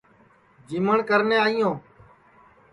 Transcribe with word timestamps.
جیمٹؔ 0.67 0.99
کرنے 1.09 1.35
آئی 1.45 1.55
یو 1.61 1.71